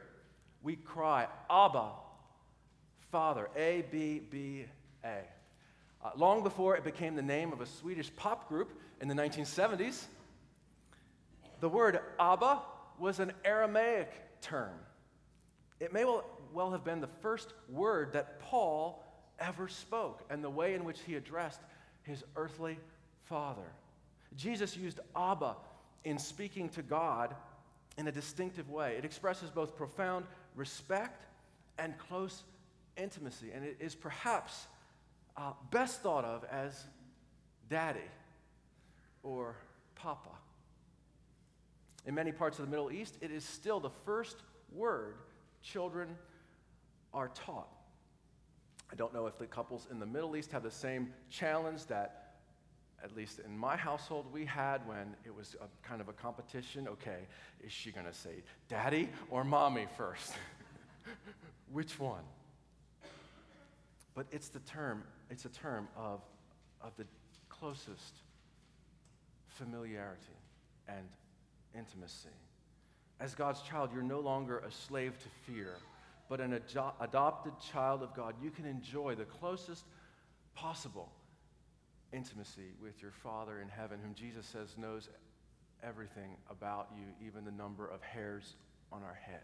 we 0.61 0.75
cry, 0.75 1.27
Abba, 1.49 1.91
Father, 3.11 3.49
A 3.55 3.85
B 3.91 4.21
B 4.29 4.65
A. 5.03 5.19
Uh, 6.03 6.09
long 6.15 6.41
before 6.43 6.75
it 6.75 6.83
became 6.83 7.15
the 7.15 7.21
name 7.21 7.53
of 7.53 7.61
a 7.61 7.65
Swedish 7.65 8.13
pop 8.15 8.49
group 8.49 8.71
in 9.01 9.07
the 9.07 9.13
1970s, 9.13 10.05
the 11.59 11.69
word 11.69 11.99
Abba 12.19 12.59
was 12.97 13.19
an 13.19 13.31
Aramaic 13.45 14.09
term. 14.41 14.73
It 15.79 15.93
may 15.93 16.05
well, 16.05 16.23
well 16.53 16.71
have 16.71 16.83
been 16.83 17.01
the 17.01 17.09
first 17.21 17.53
word 17.69 18.13
that 18.13 18.39
Paul 18.39 19.03
ever 19.39 19.67
spoke 19.67 20.23
and 20.29 20.43
the 20.43 20.49
way 20.49 20.73
in 20.73 20.83
which 20.83 20.99
he 21.05 21.15
addressed 21.15 21.59
his 22.03 22.23
earthly 22.35 22.79
father. 23.25 23.73
Jesus 24.35 24.75
used 24.77 24.99
Abba 25.15 25.55
in 26.03 26.17
speaking 26.17 26.69
to 26.69 26.81
God 26.81 27.35
in 27.97 28.07
a 28.07 28.11
distinctive 28.11 28.69
way. 28.69 28.95
It 28.97 29.05
expresses 29.05 29.49
both 29.49 29.75
profound 29.75 30.25
respect 30.55 31.25
and 31.77 31.97
close 31.97 32.43
intimacy, 32.97 33.51
and 33.53 33.63
it 33.63 33.77
is 33.79 33.95
perhaps 33.95 34.67
uh, 35.37 35.53
best 35.69 36.01
thought 36.01 36.25
of 36.25 36.43
as 36.51 36.85
daddy 37.69 37.99
or 39.23 39.55
papa. 39.95 40.29
In 42.05 42.15
many 42.15 42.31
parts 42.31 42.59
of 42.59 42.65
the 42.65 42.71
Middle 42.71 42.91
East, 42.91 43.17
it 43.21 43.31
is 43.31 43.43
still 43.43 43.79
the 43.79 43.91
first 44.05 44.37
word 44.73 45.15
children 45.61 46.17
are 47.13 47.29
taught. 47.29 47.69
I 48.91 48.95
don't 48.95 49.13
know 49.13 49.27
if 49.27 49.37
the 49.37 49.45
couples 49.45 49.87
in 49.89 49.99
the 49.99 50.05
Middle 50.05 50.35
East 50.35 50.51
have 50.51 50.63
the 50.63 50.71
same 50.71 51.13
challenge 51.29 51.85
that, 51.85 52.33
at 53.03 53.15
least 53.15 53.39
in 53.39 53.57
my 53.57 53.77
household, 53.77 54.25
we 54.33 54.45
had 54.45 54.85
when 54.87 55.15
it 55.25 55.33
was 55.33 55.55
a, 55.61 55.87
kind 55.87 56.01
of 56.01 56.09
a 56.09 56.13
competition. 56.13 56.87
Okay, 56.87 57.27
is 57.63 57.71
she 57.71 57.91
going 57.91 58.05
to 58.05 58.13
say 58.13 58.43
daddy 58.67 59.09
or 59.29 59.43
mommy 59.43 59.87
first? 59.95 60.33
Which 61.71 61.99
one? 61.99 62.23
But 64.13 64.25
it's 64.31 64.49
the 64.49 64.59
term, 64.59 65.03
it's 65.31 65.45
a 65.45 65.49
term 65.49 65.87
of, 65.95 66.19
of 66.81 66.91
the 66.97 67.05
closest 67.49 68.15
familiarity 69.47 70.21
and 70.89 71.07
intimacy. 71.73 72.27
As 73.19 73.33
God's 73.33 73.61
child, 73.61 73.91
you're 73.93 74.03
no 74.03 74.19
longer 74.19 74.59
a 74.59 74.71
slave 74.71 75.13
to 75.19 75.51
fear, 75.51 75.75
but 76.27 76.41
an 76.41 76.53
ado- 76.53 76.91
adopted 76.99 77.53
child 77.71 78.03
of 78.03 78.13
God. 78.13 78.35
You 78.43 78.51
can 78.51 78.65
enjoy 78.65 79.15
the 79.15 79.23
closest 79.23 79.85
possible 80.53 81.09
intimacy 82.11 82.73
with 82.83 83.01
your 83.01 83.11
Father 83.11 83.61
in 83.61 83.69
heaven, 83.69 83.99
whom 84.03 84.13
Jesus 84.13 84.45
says 84.45 84.75
knows 84.77 85.07
everything 85.81 86.35
about 86.49 86.89
you, 86.97 87.05
even 87.25 87.45
the 87.45 87.51
number 87.51 87.87
of 87.87 88.01
hairs 88.01 88.55
on 88.91 89.01
our 89.01 89.17
head. 89.25 89.39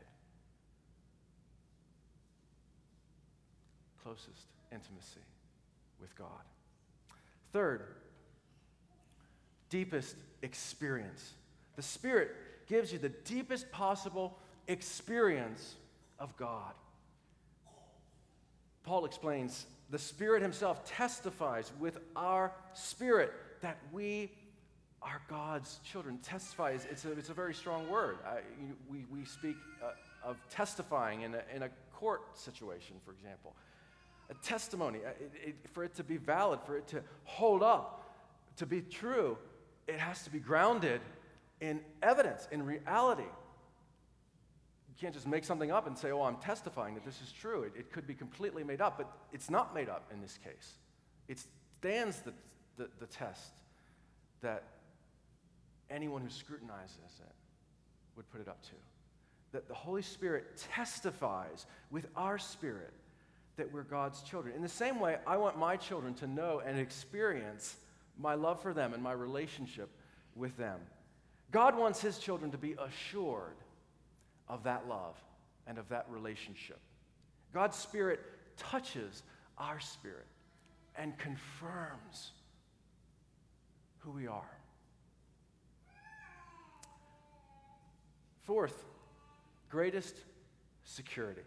Closest 4.03 4.47
intimacy 4.71 5.21
with 5.99 6.15
God. 6.15 6.27
Third, 7.53 7.83
deepest 9.69 10.15
experience. 10.41 11.33
The 11.75 11.81
Spirit 11.81 12.31
gives 12.67 12.91
you 12.91 12.99
the 12.99 13.09
deepest 13.09 13.71
possible 13.71 14.37
experience 14.67 15.75
of 16.19 16.35
God. 16.37 16.73
Paul 18.83 19.05
explains 19.05 19.65
the 19.89 19.99
Spirit 19.99 20.41
Himself 20.41 20.85
testifies 20.85 21.71
with 21.79 21.99
our 22.15 22.51
spirit 22.73 23.33
that 23.61 23.77
we 23.91 24.31
are 25.01 25.21
God's 25.29 25.79
children. 25.83 26.17
Testifies, 26.19 26.87
it's 26.89 27.05
a, 27.05 27.11
it's 27.11 27.29
a 27.29 27.33
very 27.33 27.53
strong 27.53 27.89
word. 27.89 28.17
I, 28.25 28.39
we, 28.89 29.05
we 29.11 29.25
speak 29.25 29.55
uh, 29.83 29.91
of 30.23 30.37
testifying 30.49 31.21
in 31.21 31.35
a, 31.35 31.41
in 31.55 31.63
a 31.63 31.69
court 31.93 32.37
situation, 32.37 32.97
for 33.05 33.11
example. 33.11 33.55
A 34.29 34.33
testimony, 34.35 34.99
uh, 35.05 35.09
it, 35.19 35.31
it, 35.49 35.55
for 35.71 35.83
it 35.83 35.95
to 35.95 36.03
be 36.03 36.17
valid, 36.17 36.59
for 36.65 36.77
it 36.77 36.87
to 36.87 37.01
hold 37.23 37.63
up, 37.63 38.03
to 38.57 38.65
be 38.65 38.81
true, 38.81 39.37
it 39.87 39.99
has 39.99 40.23
to 40.23 40.29
be 40.29 40.39
grounded 40.39 40.99
in 41.61 41.79
evidence, 42.03 42.47
in 42.51 42.65
reality. 42.65 43.23
You 43.23 44.95
can't 44.99 45.13
just 45.13 45.27
make 45.27 45.45
something 45.45 45.71
up 45.71 45.87
and 45.87 45.97
say, 45.97 46.11
oh, 46.11 46.23
I'm 46.23 46.37
testifying 46.37 46.95
that 46.95 47.05
this 47.05 47.21
is 47.21 47.31
true. 47.31 47.63
It, 47.63 47.73
it 47.77 47.91
could 47.91 48.05
be 48.05 48.13
completely 48.13 48.63
made 48.63 48.81
up, 48.81 48.97
but 48.97 49.09
it's 49.31 49.49
not 49.49 49.73
made 49.73 49.89
up 49.89 50.09
in 50.11 50.21
this 50.21 50.37
case. 50.43 50.73
It 51.27 51.39
stands 51.79 52.19
the, 52.21 52.33
the, 52.77 52.89
the 52.99 53.05
test 53.05 53.51
that 54.41 54.63
anyone 55.89 56.21
who 56.21 56.29
scrutinizes 56.29 56.97
it 57.19 57.35
would 58.15 58.29
put 58.29 58.41
it 58.41 58.47
up 58.47 58.61
to. 58.63 58.73
That 59.53 59.67
the 59.67 59.73
Holy 59.73 60.01
Spirit 60.01 60.57
testifies 60.73 61.65
with 61.91 62.07
our 62.15 62.37
spirit 62.37 62.91
that 63.57 63.71
we're 63.73 63.83
God's 63.83 64.21
children. 64.21 64.55
In 64.55 64.61
the 64.61 64.69
same 64.69 64.99
way, 64.99 65.17
I 65.25 65.37
want 65.37 65.57
my 65.57 65.75
children 65.75 66.13
to 66.15 66.27
know 66.27 66.61
and 66.65 66.79
experience 66.79 67.75
my 68.17 68.35
love 68.35 68.61
for 68.61 68.73
them 68.73 68.93
and 68.93 69.03
my 69.03 69.11
relationship 69.11 69.89
with 70.35 70.55
them. 70.57 70.79
God 71.51 71.77
wants 71.77 72.01
his 72.01 72.19
children 72.19 72.51
to 72.51 72.57
be 72.57 72.75
assured 72.79 73.55
of 74.47 74.63
that 74.63 74.87
love 74.87 75.15
and 75.65 75.77
of 75.77 75.89
that 75.89 76.05
relationship. 76.09 76.79
God's 77.53 77.77
Spirit 77.77 78.19
touches 78.57 79.23
our 79.57 79.79
spirit 79.79 80.25
and 80.95 81.17
confirms 81.17 82.31
who 83.99 84.11
we 84.11 84.27
are. 84.27 84.57
Fourth, 88.43 88.85
greatest 89.69 90.15
security. 90.83 91.41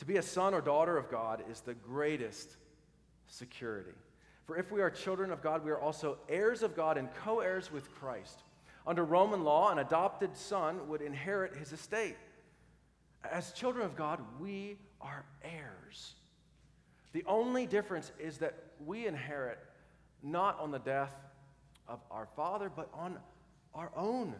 To 0.00 0.06
be 0.06 0.16
a 0.16 0.22
son 0.22 0.54
or 0.54 0.62
daughter 0.62 0.96
of 0.96 1.10
God 1.10 1.44
is 1.50 1.60
the 1.60 1.74
greatest 1.74 2.56
security. 3.26 3.92
For 4.46 4.56
if 4.56 4.72
we 4.72 4.80
are 4.80 4.88
children 4.88 5.30
of 5.30 5.42
God, 5.42 5.62
we 5.62 5.70
are 5.70 5.78
also 5.78 6.16
heirs 6.26 6.62
of 6.62 6.74
God 6.74 6.96
and 6.96 7.14
co 7.22 7.40
heirs 7.40 7.70
with 7.70 7.94
Christ. 7.94 8.42
Under 8.86 9.04
Roman 9.04 9.44
law, 9.44 9.70
an 9.70 9.78
adopted 9.78 10.34
son 10.34 10.88
would 10.88 11.02
inherit 11.02 11.54
his 11.54 11.74
estate. 11.74 12.16
As 13.30 13.52
children 13.52 13.84
of 13.84 13.94
God, 13.94 14.20
we 14.40 14.78
are 15.02 15.26
heirs. 15.44 16.14
The 17.12 17.24
only 17.26 17.66
difference 17.66 18.10
is 18.18 18.38
that 18.38 18.54
we 18.86 19.06
inherit 19.06 19.58
not 20.22 20.58
on 20.58 20.70
the 20.70 20.78
death 20.78 21.14
of 21.86 22.00
our 22.10 22.26
father, 22.36 22.72
but 22.74 22.88
on 22.94 23.18
our 23.74 23.92
own 23.94 24.34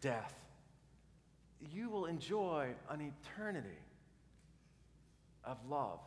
death. 0.00 0.34
You 1.72 1.90
will 1.90 2.06
enjoy 2.06 2.68
an 2.88 3.00
eternity 3.00 3.78
of 5.46 5.56
love 5.68 6.00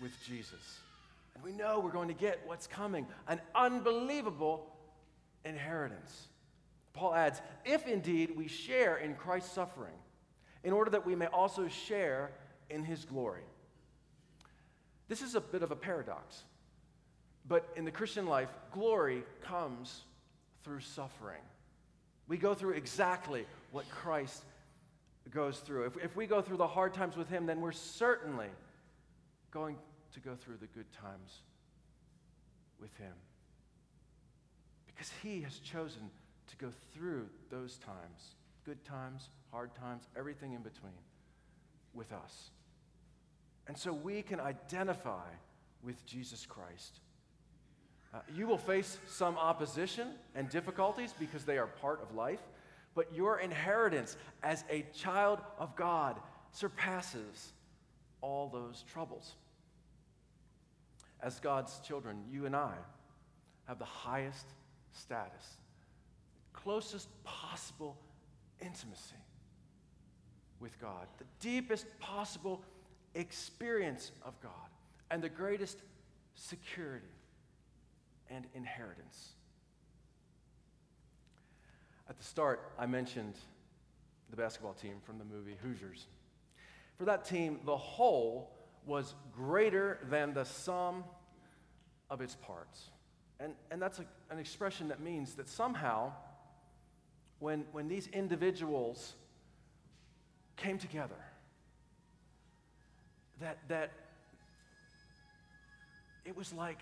with 0.00 0.12
Jesus. 0.24 0.78
And 1.34 1.44
we 1.44 1.52
know 1.52 1.80
we're 1.80 1.90
going 1.90 2.08
to 2.08 2.14
get 2.14 2.40
what's 2.46 2.66
coming 2.66 3.06
an 3.28 3.40
unbelievable 3.54 4.72
inheritance. 5.44 6.28
Paul 6.94 7.14
adds, 7.14 7.42
if 7.64 7.86
indeed 7.86 8.34
we 8.36 8.48
share 8.48 8.96
in 8.96 9.14
Christ's 9.14 9.52
suffering, 9.52 9.92
in 10.64 10.72
order 10.72 10.90
that 10.90 11.06
we 11.06 11.14
may 11.14 11.26
also 11.26 11.68
share 11.68 12.30
in 12.70 12.84
his 12.84 13.04
glory. 13.04 13.44
This 15.08 15.22
is 15.22 15.34
a 15.34 15.40
bit 15.40 15.62
of 15.62 15.70
a 15.70 15.76
paradox, 15.76 16.42
but 17.46 17.68
in 17.76 17.84
the 17.84 17.90
Christian 17.90 18.26
life, 18.26 18.48
glory 18.72 19.22
comes 19.42 20.02
through 20.64 20.80
suffering. 20.80 21.42
We 22.26 22.38
go 22.38 22.54
through 22.54 22.72
exactly 22.72 23.46
what 23.70 23.88
Christ 23.88 24.42
goes 25.30 25.58
through. 25.58 25.86
If, 25.86 26.04
if 26.04 26.16
we 26.16 26.26
go 26.26 26.42
through 26.42 26.56
the 26.56 26.66
hard 26.66 26.94
times 26.94 27.16
with 27.16 27.28
Him, 27.28 27.46
then 27.46 27.60
we're 27.60 27.72
certainly 27.72 28.48
going 29.56 29.76
to 30.12 30.20
go 30.20 30.34
through 30.34 30.58
the 30.60 30.66
good 30.66 30.92
times 30.92 31.40
with 32.78 32.94
Him. 32.98 33.14
Because 34.86 35.10
He 35.22 35.40
has 35.42 35.58
chosen 35.60 36.10
to 36.48 36.56
go 36.56 36.70
through 36.92 37.26
those 37.50 37.78
times 37.78 38.34
good 38.66 38.84
times, 38.84 39.28
hard 39.52 39.72
times, 39.76 40.02
everything 40.18 40.52
in 40.52 40.60
between 40.60 40.92
with 41.94 42.12
us. 42.12 42.50
And 43.68 43.78
so 43.78 43.92
we 43.92 44.22
can 44.22 44.40
identify 44.40 45.28
with 45.84 46.04
Jesus 46.04 46.44
Christ. 46.44 46.98
Uh, 48.12 48.18
you 48.34 48.48
will 48.48 48.58
face 48.58 48.98
some 49.06 49.38
opposition 49.38 50.08
and 50.34 50.50
difficulties 50.50 51.14
because 51.18 51.44
they 51.44 51.58
are 51.58 51.68
part 51.68 52.02
of 52.02 52.16
life, 52.16 52.40
but 52.96 53.14
your 53.14 53.38
inheritance 53.38 54.16
as 54.42 54.64
a 54.68 54.84
child 54.92 55.38
of 55.60 55.76
God 55.76 56.16
surpasses 56.50 57.52
all 58.20 58.48
those 58.48 58.84
troubles. 58.92 59.34
As 61.22 61.40
God's 61.40 61.78
children, 61.80 62.22
you 62.30 62.46
and 62.46 62.54
I 62.54 62.74
have 63.66 63.78
the 63.78 63.84
highest 63.84 64.46
status, 64.92 65.56
closest 66.52 67.08
possible 67.24 67.96
intimacy 68.60 69.16
with 70.60 70.80
God, 70.80 71.06
the 71.18 71.24
deepest 71.40 71.86
possible 72.00 72.62
experience 73.14 74.12
of 74.24 74.40
God, 74.40 74.52
and 75.10 75.22
the 75.22 75.28
greatest 75.28 75.78
security 76.34 77.06
and 78.30 78.44
inheritance. 78.54 79.30
At 82.08 82.18
the 82.18 82.24
start, 82.24 82.72
I 82.78 82.86
mentioned 82.86 83.34
the 84.30 84.36
basketball 84.36 84.74
team 84.74 84.96
from 85.04 85.18
the 85.18 85.24
movie 85.24 85.56
Hoosiers. 85.62 86.06
For 86.98 87.04
that 87.04 87.24
team, 87.24 87.60
the 87.64 87.76
whole 87.76 88.55
was 88.86 89.14
greater 89.34 89.98
than 90.08 90.32
the 90.32 90.44
sum 90.44 91.04
of 92.08 92.20
its 92.20 92.36
parts. 92.36 92.90
And, 93.40 93.54
and 93.70 93.82
that's 93.82 93.98
a, 93.98 94.04
an 94.30 94.38
expression 94.38 94.88
that 94.88 95.00
means 95.00 95.34
that 95.34 95.48
somehow, 95.48 96.12
when, 97.40 97.64
when 97.72 97.88
these 97.88 98.06
individuals 98.08 99.14
came 100.56 100.78
together, 100.78 101.16
that, 103.40 103.58
that 103.68 103.92
it 106.24 106.36
was 106.36 106.52
like 106.52 106.78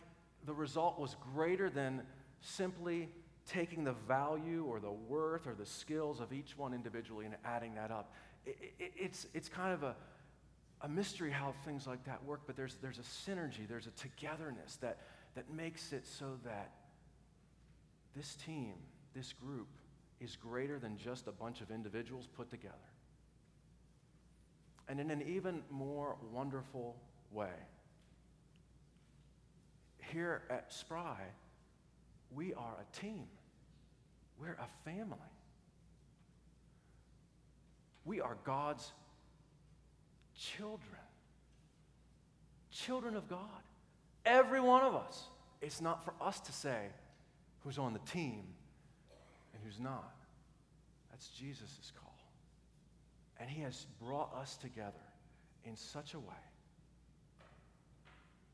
the 0.47 0.53
result 0.53 0.99
was 1.01 1.17
greater 1.35 1.69
than 1.71 2.03
simply 2.41 3.09
taking 3.49 3.85
the 3.85 3.95
value 4.07 4.65
or 4.69 4.79
the 4.79 4.91
worth 4.91 5.47
or 5.47 5.55
the 5.55 5.67
skills 5.67 6.21
of 6.21 6.33
each 6.33 6.57
one 6.57 6.73
individually 6.73 7.27
and 7.27 7.35
adding 7.45 7.75
that 7.75 7.91
up. 7.91 8.13
It, 8.47 8.57
it, 8.79 8.93
it's, 8.97 9.27
it's 9.35 9.49
kind 9.49 9.73
of 9.73 9.83
a, 9.83 9.97
a 10.85 10.89
mystery 10.89 11.31
how 11.31 11.55
things 11.65 11.87
like 11.87 12.05
that 12.05 12.23
work, 12.25 12.43
but 12.47 12.57
there's, 12.57 12.77
there's 12.83 12.99
a 12.99 13.31
synergy, 13.31 13.67
there's 13.67 13.87
a 13.87 13.91
togetherness 13.93 14.77
that, 14.83 14.99
that 15.35 15.51
makes 15.51 15.95
it 15.95 16.07
so 16.07 16.39
that 16.45 16.73
this 18.15 18.35
team, 18.35 18.75
this 19.15 19.33
group, 19.33 19.69
is 20.21 20.37
greater 20.37 20.79
than 20.79 20.99
just 20.99 21.27
a 21.27 21.33
bunch 21.33 21.63
of 21.63 21.71
individuals 21.71 22.29
put 22.37 22.51
together. 22.51 22.75
And 24.87 25.01
in 25.01 25.11
an 25.11 25.23
even 25.27 25.63
more 25.71 26.17
wonderful 26.31 26.97
way, 27.33 27.49
here 30.13 30.43
at 30.51 30.71
Spry, 30.71 31.17
we 32.31 32.53
are 32.53 32.77
a 32.79 33.01
team. 33.01 33.25
We're 34.39 34.59
a 34.61 34.69
family. 34.85 35.17
We 38.05 38.21
are 38.21 38.37
God's 38.45 38.93
children. 40.39 41.01
Children 42.71 43.17
of 43.17 43.29
God. 43.29 43.39
Every 44.25 44.61
one 44.61 44.83
of 44.83 44.95
us. 44.95 45.25
It's 45.61 45.81
not 45.81 46.05
for 46.05 46.13
us 46.21 46.41
to 46.41 46.53
say 46.53 46.87
who's 47.61 47.79
on 47.79 47.93
the 47.93 48.11
team 48.11 48.45
and 49.53 49.63
who's 49.65 49.81
not. 49.81 50.15
That's 51.11 51.29
Jesus' 51.29 51.93
call. 52.01 52.15
And 53.39 53.49
He 53.49 53.63
has 53.63 53.87
brought 54.03 54.35
us 54.35 54.57
together 54.57 54.93
in 55.65 55.77
such 55.77 56.15
a 56.15 56.19
way 56.19 56.45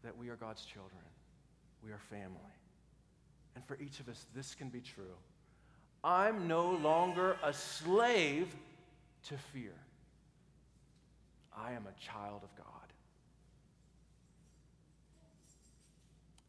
that 0.02 0.16
we 0.16 0.28
are 0.28 0.36
God's 0.36 0.64
children. 0.64 1.00
We 1.84 1.90
are 1.90 1.98
family. 2.10 2.38
And 3.54 3.64
for 3.64 3.76
each 3.80 4.00
of 4.00 4.08
us, 4.08 4.26
this 4.34 4.54
can 4.54 4.68
be 4.68 4.80
true. 4.80 5.16
I'm 6.02 6.46
no 6.46 6.70
longer 6.70 7.36
a 7.42 7.52
slave 7.52 8.54
to 9.28 9.36
fear. 9.52 9.74
I 11.64 11.72
am 11.72 11.86
a 11.86 12.00
child 12.00 12.42
of 12.42 12.54
God. 12.56 12.66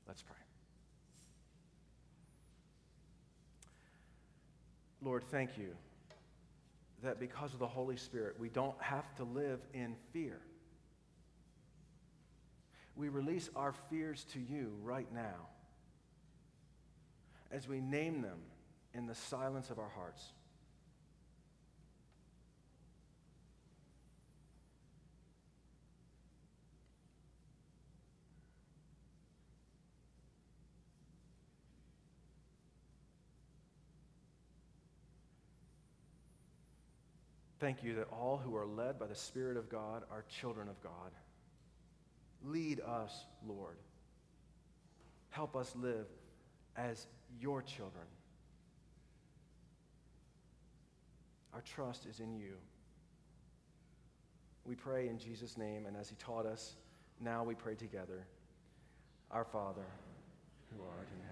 Let's 0.08 0.22
pray. 0.22 0.36
Lord, 5.02 5.24
thank 5.24 5.58
you 5.58 5.76
that 7.04 7.20
because 7.20 7.54
of 7.54 7.60
the 7.60 7.68
Holy 7.68 7.98
Spirit, 7.98 8.36
we 8.40 8.50
don't 8.50 8.80
have 8.80 9.16
to 9.16 9.24
live 9.24 9.60
in 9.74 9.96
fear. 10.14 10.40
We 12.96 13.10
release 13.10 13.50
our 13.56 13.74
fears 13.90 14.26
to 14.34 14.40
you 14.40 14.74
right 14.84 15.12
now 15.14 15.48
as 17.52 17.68
we 17.68 17.80
name 17.80 18.22
them 18.22 18.40
in 18.94 19.08
the 19.08 19.16
silence 19.16 19.70
of 19.70 19.80
our 19.80 19.90
hearts. 19.90 20.34
Thank 37.62 37.84
you 37.84 37.94
that 37.94 38.08
all 38.12 38.42
who 38.44 38.56
are 38.56 38.66
led 38.66 38.98
by 38.98 39.06
the 39.06 39.14
Spirit 39.14 39.56
of 39.56 39.70
God 39.70 40.02
are 40.12 40.26
children 40.28 40.68
of 40.68 40.82
God. 40.82 41.12
Lead 42.44 42.80
us, 42.80 43.26
Lord. 43.48 43.76
Help 45.30 45.56
us 45.56 45.72
live 45.76 46.08
as 46.76 47.06
your 47.40 47.62
children. 47.62 48.04
Our 51.54 51.62
trust 51.62 52.08
is 52.08 52.20
in 52.20 52.34
you. 52.34 52.54
We 54.66 54.74
pray 54.74 55.08
in 55.08 55.20
Jesus' 55.20 55.56
name, 55.56 55.86
and 55.86 55.96
as 55.96 56.10
he 56.10 56.16
taught 56.16 56.48
us, 56.48 56.74
now 57.20 57.44
we 57.44 57.54
pray 57.54 57.76
together. 57.76 58.26
Our 59.30 59.46
Father, 59.46 59.86
who 60.76 60.82
art 60.84 61.08
in 61.16 61.28
heaven 61.28 61.31